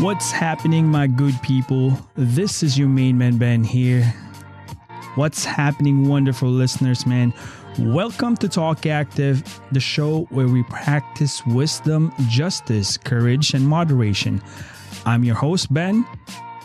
[0.00, 1.98] What's happening, my good people?
[2.16, 4.04] This is your main man Ben here.
[5.14, 7.32] What's happening, wonderful listeners, man?
[7.78, 14.42] Welcome to Talk Active, the show where we practice wisdom, justice, courage, and moderation.
[15.06, 16.06] I'm your host, Ben,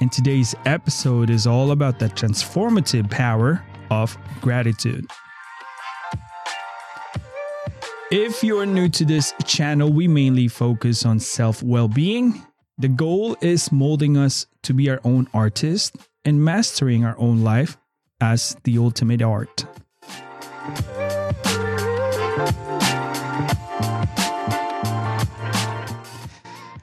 [0.02, 5.10] and today's episode is all about the transformative power of gratitude.
[8.12, 12.46] If you're new to this channel, we mainly focus on self well being.
[12.82, 17.78] The goal is molding us to be our own artist and mastering our own life
[18.20, 19.66] as the ultimate art.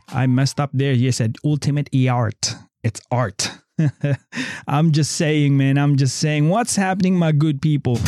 [0.07, 0.93] I messed up there.
[0.93, 2.55] Yes, said ultimate art.
[2.85, 3.51] It's art.
[4.69, 5.79] I'm just saying, man.
[5.79, 6.49] I'm just saying.
[6.49, 7.99] What's happening, my good people?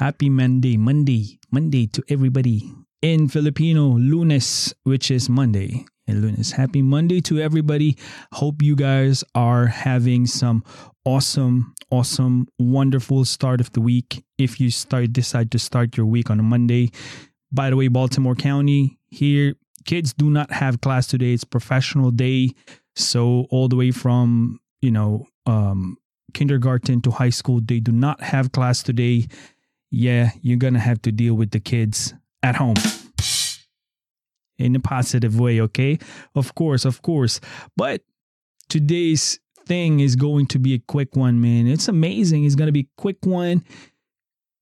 [0.00, 2.72] Happy Monday, Monday, Monday to everybody.
[3.02, 5.84] In Filipino, lunes, which is Monday.
[6.06, 6.52] And lunes.
[6.52, 7.98] Happy Monday to everybody.
[8.32, 10.64] Hope you guys are having some
[11.04, 14.24] awesome, awesome, wonderful start of the week.
[14.38, 16.92] If you start decide to start your week on a Monday.
[17.52, 19.52] By the way, Baltimore County here,
[19.84, 21.34] kids do not have class today.
[21.34, 22.52] It's professional day.
[22.96, 25.98] So all the way from, you know, um,
[26.32, 29.26] kindergarten to high school, they do not have class today
[29.90, 32.76] yeah, you're going to have to deal with the kids at home
[34.58, 35.98] in a positive way, okay?
[36.34, 37.40] Of course, of course.
[37.76, 38.02] But
[38.68, 41.66] today's thing is going to be a quick one, man.
[41.66, 42.44] It's amazing.
[42.44, 43.64] It's going to be a quick one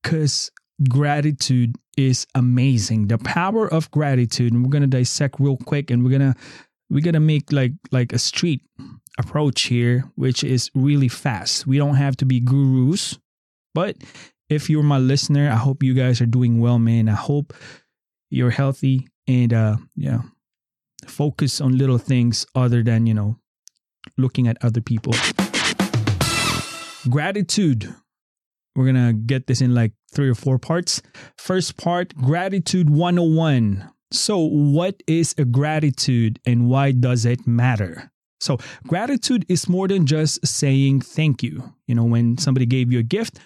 [0.02, 0.50] because
[0.88, 3.08] gratitude is amazing.
[3.08, 4.52] The power of gratitude.
[4.52, 6.38] And we're going to dissect real quick and we're going to
[6.90, 8.62] we're going to make like like a street
[9.18, 11.66] approach here which is really fast.
[11.66, 13.18] We don't have to be gurus,
[13.74, 13.96] but
[14.48, 17.08] if you're my listener, I hope you guys are doing well, man.
[17.08, 17.52] I hope
[18.30, 20.22] you're healthy and uh yeah,
[21.06, 23.38] focus on little things other than, you know,
[24.16, 25.14] looking at other people.
[27.08, 27.94] Gratitude.
[28.74, 31.02] We're going to get this in like three or four parts.
[31.36, 33.90] First part, gratitude 101.
[34.12, 38.12] So, what is a gratitude and why does it matter?
[38.40, 41.74] So, gratitude is more than just saying thank you.
[41.86, 43.40] You know, when somebody gave you a gift,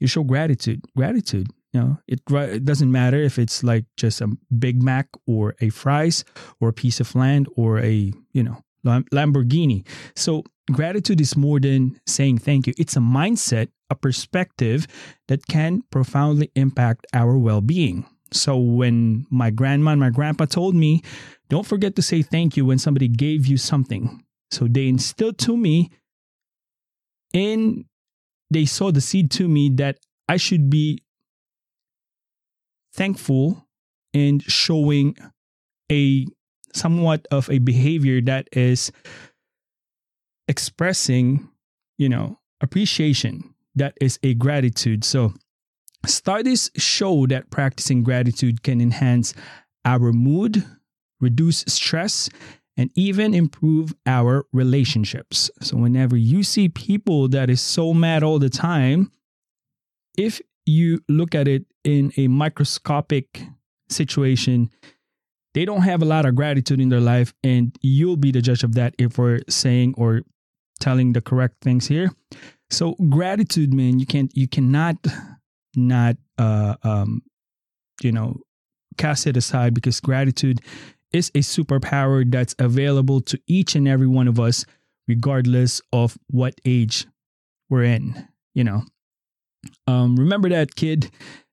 [0.00, 0.82] you show gratitude.
[0.96, 1.48] Gratitude.
[1.72, 5.68] You know, it, it doesn't matter if it's like just a Big Mac or a
[5.68, 6.24] fries
[6.60, 9.86] or a piece of land or a, you know, Lamborghini.
[10.14, 12.72] So gratitude is more than saying thank you.
[12.78, 14.86] It's a mindset, a perspective
[15.28, 18.06] that can profoundly impact our well-being.
[18.32, 21.02] So when my grandma and my grandpa told me,
[21.48, 24.22] don't forget to say thank you when somebody gave you something.
[24.50, 25.90] So they instilled to me
[27.32, 27.84] in
[28.50, 29.98] they saw the seed to me that
[30.28, 31.02] I should be
[32.94, 33.66] thankful
[34.14, 35.16] and showing
[35.90, 36.26] a
[36.72, 38.92] somewhat of a behavior that is
[40.48, 41.48] expressing,
[41.98, 43.54] you know, appreciation.
[43.74, 45.04] That is a gratitude.
[45.04, 45.34] So,
[46.06, 49.34] studies show that practicing gratitude can enhance
[49.84, 50.64] our mood,
[51.20, 52.30] reduce stress,
[52.76, 55.50] and even improve our relationships.
[55.62, 59.10] So whenever you see people that is so mad all the time,
[60.18, 63.42] if you look at it in a microscopic
[63.88, 64.70] situation,
[65.54, 68.62] they don't have a lot of gratitude in their life and you'll be the judge
[68.62, 70.22] of that if we're saying or
[70.80, 72.10] telling the correct things here.
[72.68, 74.96] So gratitude, man, you can't you cannot
[75.74, 77.22] not uh um
[78.02, 78.40] you know
[78.98, 80.60] cast it aside because gratitude
[81.12, 84.64] is a superpower that's available to each and every one of us,
[85.08, 87.06] regardless of what age
[87.68, 88.28] we're in.
[88.54, 88.82] You know,
[89.86, 91.10] um, remember that kid,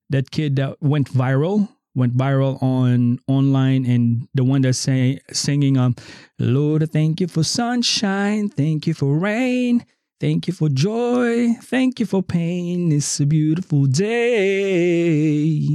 [0.09, 5.77] that kid that went viral, went viral on online, and the one that's say, singing,
[5.77, 5.95] um,
[6.39, 9.85] Lord, thank you for sunshine, thank you for rain.
[10.19, 11.53] Thank you for joy.
[11.63, 12.93] Thank you for pain.
[12.93, 15.67] It's a beautiful day.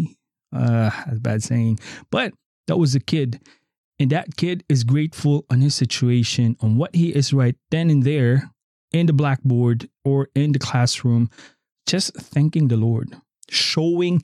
[0.50, 1.80] Uh, that's a bad saying.
[2.10, 2.32] But
[2.66, 3.42] that was a kid
[3.98, 8.04] and that kid is grateful on his situation, on what he is right then and
[8.04, 8.50] there
[8.92, 11.28] in the blackboard or in the classroom,
[11.86, 13.16] just thanking the Lord,
[13.50, 14.22] showing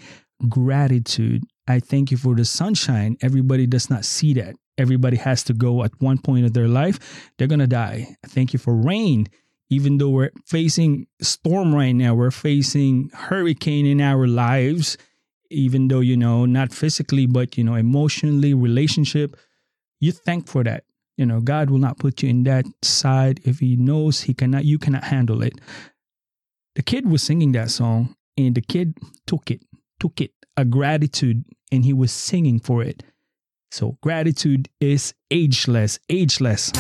[0.49, 1.45] gratitude.
[1.67, 3.17] I thank you for the sunshine.
[3.21, 4.57] Everybody does not see that.
[4.77, 7.31] Everybody has to go at one point of their life.
[7.39, 8.17] They're going to die.
[8.27, 9.29] Thank you for rain.
[9.71, 14.99] Even though we're facing storm right now, we're facing hurricane in our lives,
[15.51, 19.37] even though, you know, not physically, but, you know, emotionally, relationship
[20.01, 20.85] you thank for that.
[21.17, 24.65] You know, God will not put you in that side if He knows He cannot,
[24.65, 25.55] you cannot handle it.
[26.75, 29.63] The kid was singing that song, and the kid took it,
[30.01, 33.03] took it, a gratitude, and he was singing for it.
[33.71, 36.73] So gratitude is ageless, ageless.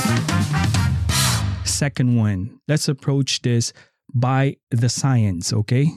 [1.64, 3.72] Second one, let's approach this
[4.12, 5.88] by the science, okay?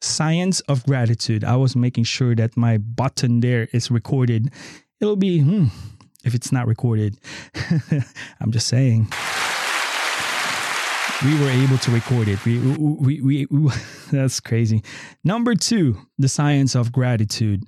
[0.00, 1.44] Science of gratitude.
[1.44, 4.50] I was making sure that my button there is recorded.
[5.00, 5.66] It'll be, hmm,
[6.24, 7.18] if it's not recorded.
[8.40, 9.08] I'm just saying.
[11.24, 12.44] We were able to record it.
[12.44, 13.70] We, we, we, we,
[14.10, 14.82] that's crazy.
[15.22, 17.64] Number two, the science of gratitude.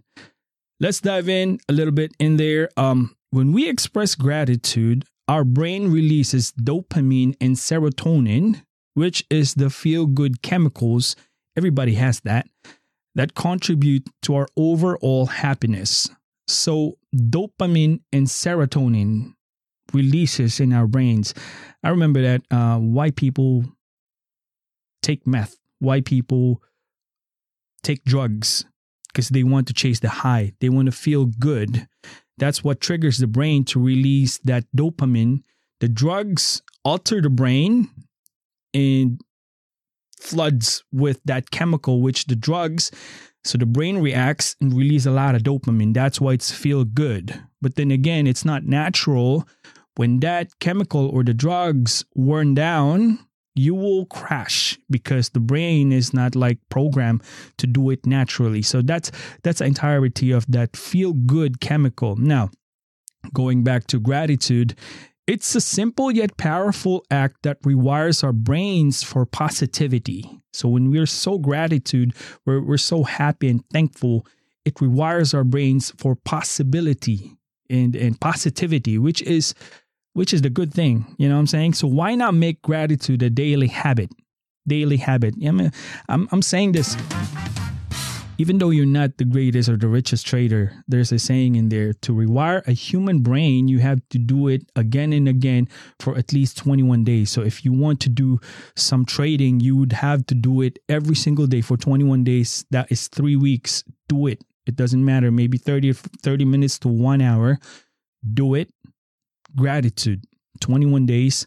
[0.80, 2.68] Let's dive in a little bit in there.
[2.76, 8.62] Um, when we express gratitude, our brain releases dopamine and serotonin,
[8.94, 11.16] which is the feel good chemicals.
[11.56, 12.48] Everybody has that,
[13.14, 16.10] that contribute to our overall happiness.
[16.48, 19.34] So, dopamine and serotonin
[19.92, 21.34] releases in our brains.
[21.82, 23.64] I remember that uh, why people
[25.02, 26.62] take meth, why people
[27.82, 28.64] take drugs,
[29.08, 31.86] because they want to chase the high, they want to feel good.
[32.38, 35.42] That's what triggers the brain to release that dopamine.
[35.80, 37.90] The drugs alter the brain
[38.72, 39.20] and
[40.24, 42.90] floods with that chemical, which the drugs,
[43.44, 45.92] so the brain reacts and release a lot of dopamine.
[45.92, 47.42] That's why it's feel good.
[47.60, 49.46] But then again, it's not natural.
[49.96, 53.18] When that chemical or the drugs worn down,
[53.54, 57.22] you will crash because the brain is not like programmed
[57.58, 58.62] to do it naturally.
[58.62, 59.12] So that's
[59.42, 62.16] that's the entirety of that feel good chemical.
[62.16, 62.50] Now,
[63.32, 64.74] going back to gratitude,
[65.26, 70.40] it's a simple yet powerful act that rewires our brains for positivity.
[70.52, 74.26] So when we're so gratitude, we're, we're so happy and thankful,
[74.64, 77.36] it rewires our brains for possibility
[77.70, 79.54] and, and positivity, which is
[80.12, 81.12] which is the good thing.
[81.18, 81.74] You know what I'm saying?
[81.74, 84.12] So why not make gratitude a daily habit?
[84.66, 85.34] Daily habit.
[85.42, 85.70] I
[86.08, 86.96] I'm, I'm saying this.
[88.36, 91.92] Even though you're not the greatest or the richest trader, there's a saying in there
[91.92, 95.68] to rewire a human brain, you have to do it again and again
[96.00, 97.30] for at least 21 days.
[97.30, 98.40] So if you want to do
[98.74, 102.64] some trading, you would have to do it every single day for 21 days.
[102.70, 103.84] That is three weeks.
[104.08, 104.42] Do it.
[104.66, 105.30] It doesn't matter.
[105.30, 107.58] Maybe 30, 30 minutes to one hour.
[108.32, 108.68] Do it
[109.56, 110.24] gratitude
[110.60, 111.46] 21 days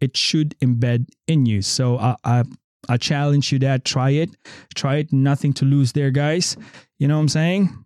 [0.00, 2.44] it should embed in you so I, I
[2.88, 3.84] i challenge you that.
[3.84, 4.30] Try it.
[4.74, 5.12] Try it.
[5.12, 6.56] Nothing to lose there guys.
[6.98, 7.84] You know what i'm saying?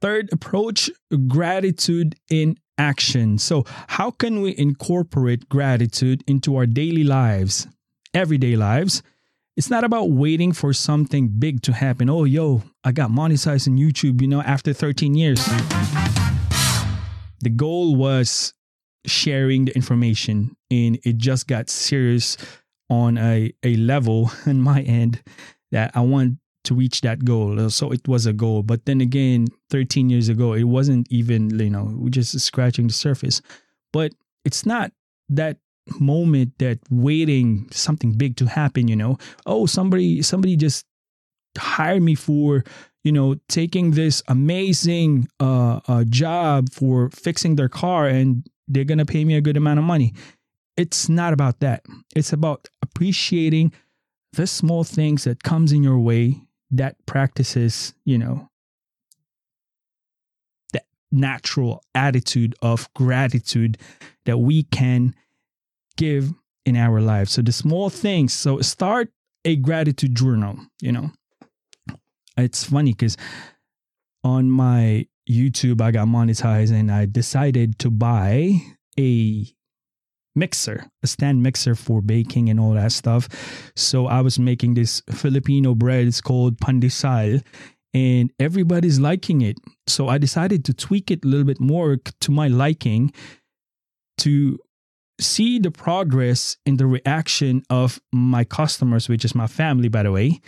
[0.00, 0.90] Third approach
[1.28, 3.38] gratitude in action.
[3.38, 7.68] So how can we incorporate gratitude into our daily lives
[8.12, 9.02] everyday lives?
[9.56, 12.08] It's not about waiting for something big to happen.
[12.10, 15.44] Oh yo i got monetized on youtube you know after 13 years.
[17.42, 18.54] The goal was
[19.06, 22.36] sharing the information and it just got serious
[22.88, 25.22] on a, a level on my end
[25.70, 27.68] that I want to reach that goal.
[27.70, 28.62] So it was a goal.
[28.62, 32.92] But then again, 13 years ago, it wasn't even, you know, we're just scratching the
[32.92, 33.42] surface.
[33.92, 34.12] But
[34.44, 34.92] it's not
[35.28, 35.56] that
[35.98, 39.18] moment that waiting something big to happen, you know.
[39.46, 40.86] Oh, somebody somebody just
[41.58, 42.62] hired me for
[43.04, 48.98] you know, taking this amazing uh, uh, job for fixing their car and they're going
[48.98, 50.14] to pay me a good amount of money.
[50.76, 51.84] It's not about that.
[52.16, 53.72] It's about appreciating
[54.32, 58.48] the small things that comes in your way that practices, you know,
[60.72, 63.76] that natural attitude of gratitude
[64.24, 65.14] that we can
[65.96, 66.32] give
[66.64, 67.32] in our lives.
[67.32, 68.32] So the small things.
[68.32, 69.10] So start
[69.44, 71.10] a gratitude journal, you know
[72.36, 73.16] it's funny because
[74.24, 78.60] on my YouTube, I got monetized and I decided to buy
[78.98, 79.46] a
[80.34, 83.28] mixer, a stand mixer for baking and all that stuff.
[83.76, 86.06] So I was making this Filipino bread.
[86.06, 87.42] It's called pandesal
[87.94, 89.58] and everybody's liking it.
[89.86, 93.12] So I decided to tweak it a little bit more to my liking
[94.18, 94.58] to
[95.20, 100.12] see the progress in the reaction of my customers, which is my family, by the
[100.12, 100.40] way.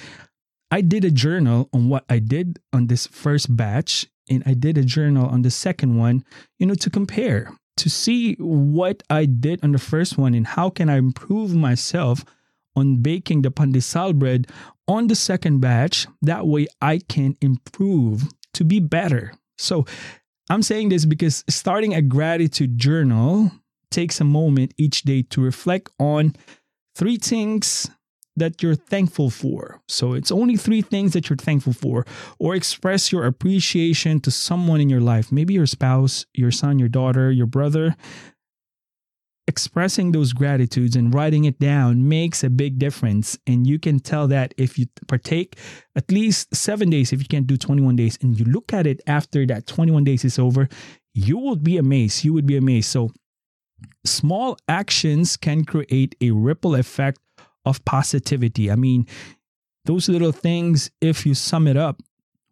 [0.70, 4.78] I did a journal on what I did on this first batch, and I did
[4.78, 6.24] a journal on the second one,
[6.58, 10.70] you know, to compare, to see what I did on the first one and how
[10.70, 12.24] can I improve myself
[12.76, 14.48] on baking the pandesal bread
[14.88, 16.06] on the second batch.
[16.22, 19.32] That way I can improve to be better.
[19.58, 19.86] So
[20.50, 23.50] I'm saying this because starting a gratitude journal
[23.90, 26.34] takes a moment each day to reflect on
[26.94, 27.90] three things
[28.36, 29.80] that you're thankful for.
[29.88, 32.04] So it's only three things that you're thankful for,
[32.38, 36.88] or express your appreciation to someone in your life, maybe your spouse, your son, your
[36.88, 37.96] daughter, your brother.
[39.46, 43.38] expressing those gratitudes and writing it down makes a big difference.
[43.46, 45.58] And you can tell that if you partake
[45.94, 49.02] at least seven days, if you can't do 21 days, and you look at it
[49.06, 50.68] after that 21 days is over,
[51.12, 52.24] you will be amazed.
[52.24, 52.88] You would be amazed.
[52.88, 53.12] So,
[54.04, 57.20] small actions can create a ripple effect
[57.64, 58.70] of positivity.
[58.70, 59.06] I mean,
[59.84, 62.00] those little things, if you sum it up,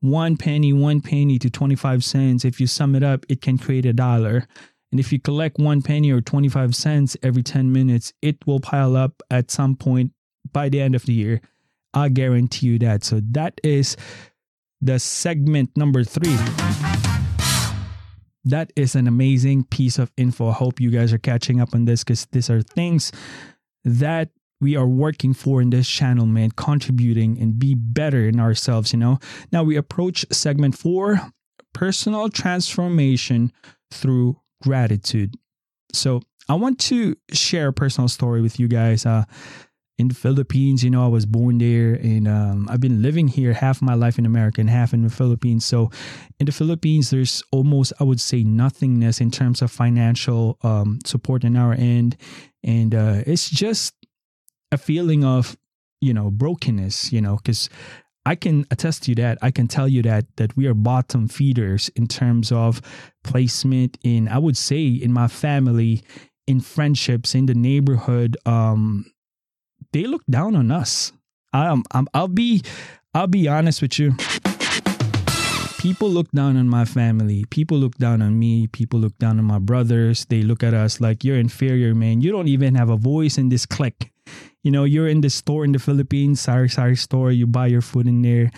[0.01, 3.87] one penny, one penny to 25 cents, if you sum it up, it can create
[3.87, 4.47] a dollar.
[4.91, 8.97] And if you collect one penny or 25 cents every 10 minutes, it will pile
[8.97, 10.13] up at some point
[10.53, 11.41] by the end of the year.
[11.95, 13.05] I guarantee you that.
[13.05, 13.97] So that is
[14.81, 16.37] the segment number three.
[18.45, 20.49] That is an amazing piece of info.
[20.49, 23.13] I hope you guys are catching up on this because these are things
[23.85, 24.31] that
[24.63, 28.99] we are working for in this channel, man, contributing and be better in ourselves, you
[28.99, 29.19] know.
[29.51, 31.21] Now we approach segment four
[31.75, 33.53] personal transformation
[33.91, 35.35] through gratitude.
[35.93, 39.05] So I want to share a personal story with you guys.
[39.05, 39.25] Uh,
[39.99, 43.53] in the Philippines, you know, I was born there and um, I've been living here
[43.53, 45.65] half my life in America and half in the Philippines.
[45.65, 45.91] So
[46.41, 51.45] in the Philippines, there's almost, I would say, nothingness in terms of financial um, support
[51.45, 52.17] in our end.
[52.65, 53.95] And uh, it's just
[54.73, 55.57] a feeling of
[56.01, 57.71] you know brokenness you know because
[58.25, 59.39] I can attest to that.
[59.43, 62.81] I can tell you that that we are bottom feeders in terms of
[63.25, 66.03] placement in I would say in my family,
[66.47, 68.37] in friendships, in the neighborhood.
[68.47, 69.07] Um,
[69.93, 71.13] they look down on us.
[71.53, 71.83] I'm,
[72.15, 72.63] I'll be
[73.13, 74.15] I'll be honest with you.
[75.79, 77.45] People look down on my family.
[77.51, 78.69] People look down on me.
[78.69, 80.25] People look down on my brothers.
[80.27, 82.21] They look at us like you're inferior, man.
[82.21, 84.12] You don't even have a voice in this clique
[84.63, 88.07] you know, you're in the store in the Philippines, sari-sari store, you buy your food
[88.07, 88.51] in there,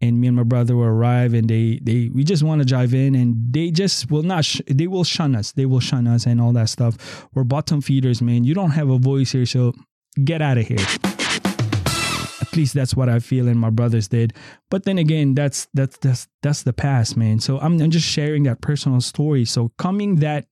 [0.00, 2.94] and me and my brother will arrive and they they we just want to drive
[2.94, 6.26] in and they just will not sh- they will shun us they will shun us
[6.26, 7.26] and all that stuff.
[7.34, 8.44] We're bottom feeders man.
[8.44, 9.74] You don't have a voice here so
[10.24, 10.78] get out of here.
[12.40, 14.34] At least that's what i feel and my brothers did.
[14.70, 17.40] But then again that's that's that's that's the past man.
[17.40, 19.44] So i'm, I'm just sharing that personal story.
[19.44, 20.46] So coming that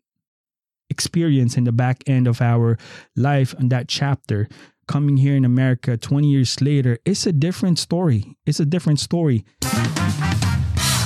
[0.90, 2.78] experience in the back end of our
[3.14, 4.48] life and that chapter
[4.86, 8.36] coming here in America 20 years later, it's a different story.
[8.46, 9.44] It's a different story.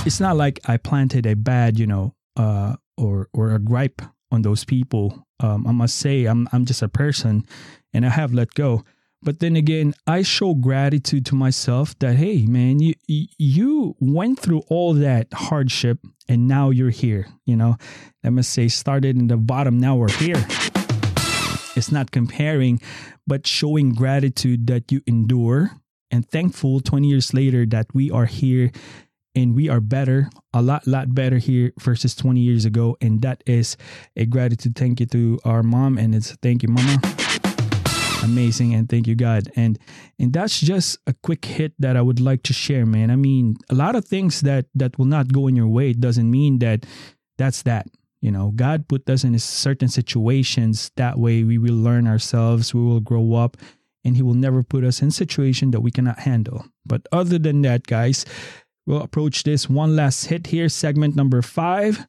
[0.06, 4.42] It's not like I planted a bad, you know, uh, or or a gripe on
[4.42, 5.26] those people.
[5.40, 7.44] Um, I must say, I'm I'm just a person,
[7.92, 8.84] and I have let go.
[9.22, 14.62] But then again, I show gratitude to myself that hey, man, you you went through
[14.68, 15.98] all that hardship,
[16.28, 17.26] and now you're here.
[17.44, 17.76] You know,
[18.24, 20.46] let me say, started in the bottom, now we're here.
[21.76, 22.80] It's not comparing,
[23.26, 25.70] but showing gratitude that you endure
[26.10, 28.72] and thankful 20 years later that we are here
[29.34, 32.96] and we are better, a lot, lot better here versus 20 years ago.
[33.00, 33.76] And that is
[34.16, 34.74] a gratitude.
[34.76, 37.00] Thank you to our mom, and it's thank you, mama.
[38.22, 39.50] Amazing, and thank you, God.
[39.56, 39.78] And
[40.18, 43.10] and that's just a quick hit that I would like to share, man.
[43.10, 46.30] I mean, a lot of things that that will not go in your way doesn't
[46.30, 46.84] mean that
[47.38, 47.86] that's that.
[48.20, 50.90] You know, God put us in certain situations.
[50.96, 53.56] That way we will learn ourselves, we will grow up,
[54.04, 56.66] and He will never put us in situation that we cannot handle.
[56.84, 58.26] But other than that, guys,
[58.86, 62.06] we'll approach this one last hit here, segment number five.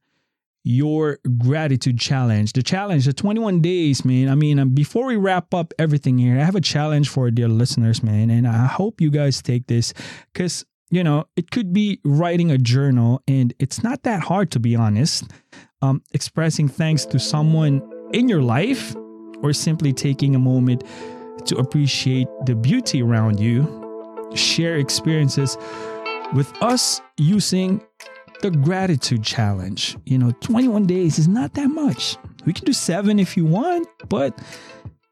[0.64, 2.54] Your gratitude challenge.
[2.54, 4.30] The challenge, the 21 days, man.
[4.30, 7.48] I mean, um, before we wrap up everything here, I have a challenge for dear
[7.48, 8.30] listeners, man.
[8.30, 9.94] And I hope you guys take this
[10.34, 14.60] because you know, it could be writing a journal, and it's not that hard to
[14.60, 15.24] be honest.
[15.82, 17.82] Um, expressing thanks to someone
[18.14, 18.94] in your life,
[19.42, 20.84] or simply taking a moment
[21.46, 23.80] to appreciate the beauty around you.
[24.36, 25.58] Share experiences
[26.34, 27.82] with us using
[28.42, 29.98] the gratitude challenge.
[30.06, 32.18] You know, 21 days is not that much.
[32.46, 34.38] We can do seven if you want, but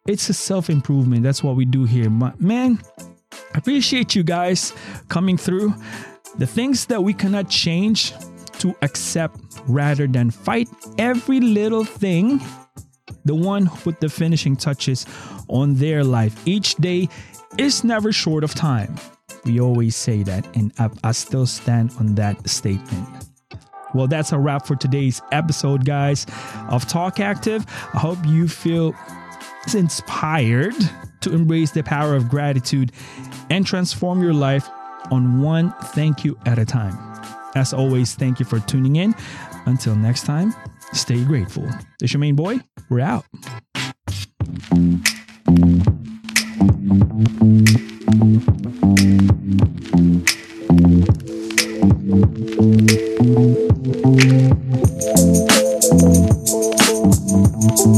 [0.08, 1.24] it's a self improvement.
[1.24, 2.10] That's what we do here.
[2.10, 2.80] Man,
[3.54, 4.74] appreciate you guys
[5.08, 5.74] coming through.
[6.38, 8.14] The things that we cannot change
[8.60, 12.42] to accept rather than fight every little thing.
[13.26, 15.06] The one put the finishing touches
[15.48, 16.36] on their life.
[16.48, 17.10] Each day
[17.58, 18.96] is never short of time.
[19.46, 23.08] We always say that, and I, I still stand on that statement.
[23.94, 26.26] Well, that's a wrap for today's episode, guys,
[26.70, 27.66] of Talk Active.
[27.94, 28.94] I hope you feel
[29.74, 30.76] inspired
[31.22, 32.92] to embrace the power of gratitude
[33.50, 34.70] and transform your life
[35.12, 36.98] on one thank you at a time.
[37.56, 39.16] As always, thank you for tuning in.
[39.66, 40.54] Until next time,
[40.94, 41.68] stay grateful.
[42.00, 42.60] This your main boy.
[42.90, 43.26] We're out.